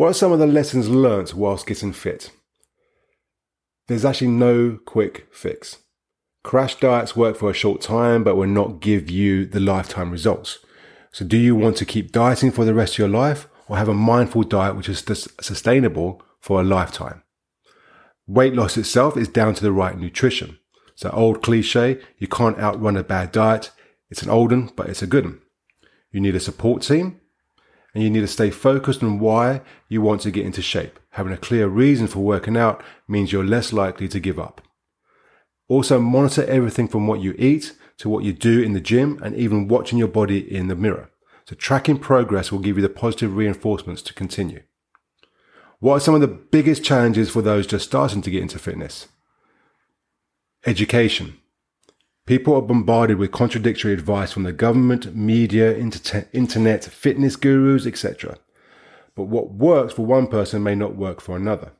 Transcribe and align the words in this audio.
What 0.00 0.08
are 0.08 0.14
some 0.14 0.32
of 0.32 0.38
the 0.38 0.46
lessons 0.46 0.88
learnt 0.88 1.34
whilst 1.34 1.66
getting 1.66 1.92
fit? 1.92 2.30
There's 3.86 4.06
actually 4.06 4.28
no 4.28 4.78
quick 4.86 5.26
fix. 5.30 5.76
Crash 6.42 6.76
diets 6.76 7.14
work 7.14 7.36
for 7.36 7.50
a 7.50 7.52
short 7.52 7.82
time, 7.82 8.24
but 8.24 8.34
will 8.34 8.46
not 8.48 8.80
give 8.80 9.10
you 9.10 9.44
the 9.44 9.60
lifetime 9.60 10.10
results. 10.10 10.60
So 11.12 11.26
do 11.26 11.36
you 11.36 11.54
want 11.54 11.76
to 11.76 11.84
keep 11.84 12.12
dieting 12.12 12.50
for 12.50 12.64
the 12.64 12.72
rest 12.72 12.94
of 12.94 12.98
your 13.00 13.08
life 13.08 13.46
or 13.68 13.76
have 13.76 13.90
a 13.90 13.92
mindful 13.92 14.44
diet 14.44 14.74
which 14.74 14.88
is 14.88 15.04
sustainable 15.38 16.22
for 16.40 16.62
a 16.62 16.64
lifetime? 16.64 17.22
Weight 18.26 18.54
loss 18.54 18.78
itself 18.78 19.18
is 19.18 19.28
down 19.28 19.52
to 19.52 19.62
the 19.62 19.70
right 19.70 19.98
nutrition. 19.98 20.58
So 20.94 21.10
old 21.10 21.42
cliche, 21.42 22.00
you 22.16 22.26
can't 22.26 22.58
outrun 22.58 22.96
a 22.96 23.04
bad 23.04 23.32
diet. 23.32 23.70
It's 24.08 24.22
an 24.22 24.30
old 24.30 24.50
one, 24.50 24.70
but 24.74 24.88
it's 24.88 25.02
a 25.02 25.06
good 25.06 25.26
one. 25.26 25.42
You 26.10 26.22
need 26.22 26.36
a 26.36 26.40
support 26.40 26.80
team 26.80 27.19
and 27.94 28.02
you 28.02 28.10
need 28.10 28.20
to 28.20 28.26
stay 28.26 28.50
focused 28.50 29.02
on 29.02 29.18
why 29.18 29.62
you 29.88 30.00
want 30.00 30.20
to 30.22 30.30
get 30.30 30.46
into 30.46 30.62
shape. 30.62 30.98
Having 31.10 31.32
a 31.32 31.38
clear 31.38 31.66
reason 31.66 32.06
for 32.06 32.20
working 32.20 32.56
out 32.56 32.82
means 33.08 33.32
you're 33.32 33.44
less 33.44 33.72
likely 33.72 34.08
to 34.08 34.20
give 34.20 34.38
up. 34.38 34.60
Also 35.68 36.00
monitor 36.00 36.44
everything 36.44 36.88
from 36.88 37.06
what 37.06 37.20
you 37.20 37.34
eat 37.38 37.76
to 37.98 38.08
what 38.08 38.24
you 38.24 38.32
do 38.32 38.62
in 38.62 38.72
the 38.72 38.80
gym 38.80 39.20
and 39.22 39.36
even 39.36 39.68
watching 39.68 39.98
your 39.98 40.08
body 40.08 40.38
in 40.38 40.68
the 40.68 40.76
mirror. 40.76 41.10
So 41.46 41.54
tracking 41.56 41.98
progress 41.98 42.50
will 42.50 42.60
give 42.60 42.76
you 42.76 42.82
the 42.82 42.88
positive 42.88 43.36
reinforcements 43.36 44.02
to 44.02 44.14
continue. 44.14 44.62
What 45.80 45.94
are 45.94 46.00
some 46.00 46.14
of 46.14 46.20
the 46.20 46.28
biggest 46.28 46.84
challenges 46.84 47.30
for 47.30 47.42
those 47.42 47.66
just 47.66 47.86
starting 47.86 48.22
to 48.22 48.30
get 48.30 48.42
into 48.42 48.58
fitness? 48.58 49.08
Education. 50.66 51.38
People 52.30 52.54
are 52.54 52.62
bombarded 52.62 53.18
with 53.18 53.32
contradictory 53.32 53.92
advice 53.92 54.30
from 54.30 54.44
the 54.44 54.52
government, 54.52 55.16
media, 55.16 55.76
internet, 55.76 56.84
fitness 56.84 57.34
gurus, 57.34 57.86
etc. 57.88 58.38
But 59.16 59.24
what 59.24 59.54
works 59.54 59.94
for 59.94 60.06
one 60.06 60.28
person 60.28 60.62
may 60.62 60.76
not 60.76 60.94
work 60.94 61.20
for 61.20 61.36
another. 61.36 61.72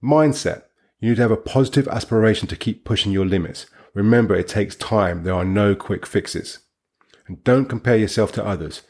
Mindset. 0.00 0.62
You 1.00 1.08
need 1.08 1.16
to 1.16 1.22
have 1.22 1.32
a 1.32 1.36
positive 1.36 1.88
aspiration 1.88 2.46
to 2.46 2.54
keep 2.54 2.84
pushing 2.84 3.10
your 3.10 3.26
limits. 3.26 3.66
Remember, 3.92 4.36
it 4.36 4.46
takes 4.46 4.76
time. 4.76 5.24
There 5.24 5.34
are 5.34 5.44
no 5.44 5.74
quick 5.74 6.06
fixes. 6.06 6.60
And 7.26 7.42
don't 7.42 7.66
compare 7.66 7.96
yourself 7.96 8.30
to 8.34 8.46
others. 8.46 8.82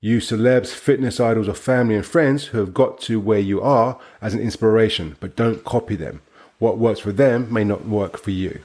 Use 0.00 0.30
celebs, 0.30 0.68
fitness 0.68 1.20
idols, 1.20 1.46
or 1.46 1.52
family 1.52 1.96
and 1.96 2.06
friends 2.06 2.44
who 2.46 2.58
have 2.60 2.72
got 2.72 3.02
to 3.02 3.20
where 3.20 3.38
you 3.38 3.60
are 3.60 4.00
as 4.22 4.32
an 4.32 4.40
inspiration, 4.40 5.18
but 5.20 5.36
don't 5.36 5.62
copy 5.62 5.94
them. 5.94 6.22
What 6.58 6.78
works 6.78 7.00
for 7.00 7.12
them 7.12 7.52
may 7.52 7.64
not 7.64 7.84
work 7.86 8.16
for 8.16 8.30
you. 8.30 8.62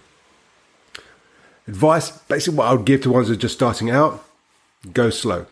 Advice 1.70 2.10
basically, 2.10 2.58
what 2.58 2.68
I 2.68 2.74
would 2.74 2.86
give 2.86 3.02
to 3.02 3.12
ones 3.12 3.28
who 3.28 3.34
are 3.34 3.38
just 3.38 3.54
starting 3.54 3.92
out 3.92 4.26
go 4.92 5.12
slow. 5.12 5.46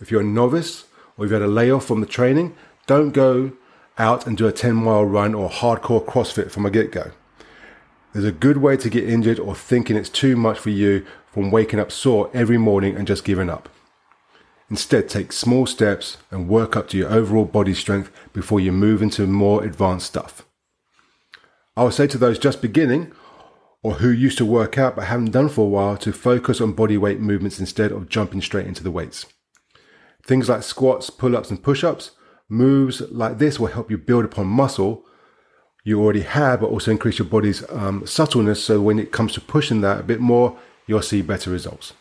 If 0.00 0.10
you're 0.10 0.22
a 0.22 0.24
novice 0.24 0.84
or 1.16 1.24
you've 1.24 1.32
had 1.32 1.42
a 1.42 1.46
layoff 1.46 1.84
from 1.84 2.00
the 2.00 2.08
training, 2.08 2.56
don't 2.88 3.12
go 3.12 3.52
out 3.96 4.26
and 4.26 4.36
do 4.36 4.48
a 4.48 4.52
10 4.52 4.74
mile 4.74 5.04
run 5.04 5.32
or 5.32 5.48
hardcore 5.48 6.04
CrossFit 6.04 6.50
from 6.50 6.66
a 6.66 6.70
get 6.70 6.90
go. 6.90 7.12
There's 8.12 8.24
a 8.24 8.32
good 8.32 8.56
way 8.56 8.76
to 8.78 8.90
get 8.90 9.08
injured 9.08 9.38
or 9.38 9.54
thinking 9.54 9.94
it's 9.94 10.08
too 10.08 10.34
much 10.34 10.58
for 10.58 10.70
you 10.70 11.06
from 11.30 11.52
waking 11.52 11.78
up 11.78 11.92
sore 11.92 12.32
every 12.34 12.58
morning 12.58 12.96
and 12.96 13.06
just 13.06 13.24
giving 13.24 13.48
up. 13.48 13.68
Instead, 14.70 15.08
take 15.08 15.30
small 15.30 15.66
steps 15.66 16.16
and 16.32 16.48
work 16.48 16.74
up 16.74 16.88
to 16.88 16.96
your 16.96 17.12
overall 17.12 17.44
body 17.44 17.74
strength 17.74 18.10
before 18.32 18.58
you 18.58 18.72
move 18.72 19.02
into 19.02 19.24
more 19.24 19.62
advanced 19.62 20.06
stuff. 20.06 20.44
I 21.76 21.84
would 21.84 21.94
say 21.94 22.08
to 22.08 22.18
those 22.18 22.40
just 22.40 22.60
beginning 22.60 23.12
or 23.82 23.94
who 23.94 24.10
used 24.10 24.38
to 24.38 24.44
work 24.44 24.76
out 24.76 24.96
but 24.96 25.06
haven't 25.06 25.30
done 25.30 25.48
for 25.48 25.62
a 25.62 25.68
while 25.68 25.96
to 25.96 26.12
focus 26.12 26.60
on 26.60 26.72
body 26.72 26.96
weight 26.96 27.20
movements 27.20 27.58
instead 27.58 27.92
of 27.92 28.08
jumping 28.08 28.42
straight 28.42 28.66
into 28.66 28.82
the 28.82 28.90
weights. 28.90 29.26
Things 30.22 30.48
like 30.48 30.62
squats, 30.62 31.08
pull 31.10 31.36
ups, 31.36 31.50
and 31.50 31.62
push 31.62 31.82
ups, 31.82 32.12
moves 32.48 33.00
like 33.10 33.38
this 33.38 33.58
will 33.58 33.68
help 33.68 33.90
you 33.90 33.98
build 33.98 34.24
upon 34.24 34.46
muscle 34.46 35.04
you 35.84 36.02
already 36.02 36.20
have, 36.20 36.60
but 36.60 36.70
also 36.70 36.90
increase 36.90 37.18
your 37.18 37.28
body's 37.28 37.68
um, 37.70 38.06
subtleness. 38.06 38.62
So 38.62 38.80
when 38.80 38.98
it 38.98 39.12
comes 39.12 39.32
to 39.34 39.40
pushing 39.40 39.80
that 39.80 40.00
a 40.00 40.02
bit 40.02 40.20
more, 40.20 40.58
you'll 40.86 41.02
see 41.02 41.22
better 41.22 41.50
results. 41.50 41.94